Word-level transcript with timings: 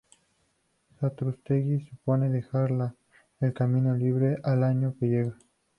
Satrústegui, 0.99 1.85
"supone 1.87 2.31
dejar 2.31 2.71
el 3.39 3.53
camino 3.53 3.95
libre 3.95 4.39
al 4.43 4.63
año 4.63 4.95
que 4.99 5.05
llega". 5.05 5.37